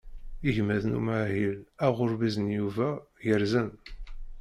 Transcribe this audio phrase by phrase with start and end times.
[0.47, 2.89] Igmaḍ n umahil aɣurbiz n Yuba
[3.23, 3.69] gerrzen.